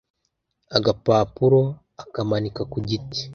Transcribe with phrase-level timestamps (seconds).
[0.77, 1.61] agapapuro
[2.03, 3.21] akamanika ku giti.